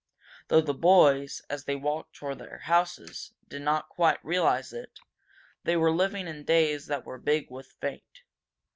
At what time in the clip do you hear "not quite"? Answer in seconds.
3.61-4.17